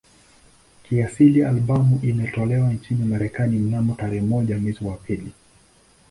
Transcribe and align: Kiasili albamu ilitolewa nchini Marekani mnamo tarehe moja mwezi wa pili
Kiasili 0.83 1.43
albamu 1.43 1.99
ilitolewa 2.03 2.73
nchini 2.73 3.03
Marekani 3.05 3.59
mnamo 3.59 3.95
tarehe 3.95 4.21
moja 4.21 4.57
mwezi 4.57 4.85
wa 4.85 4.97
pili 4.97 5.31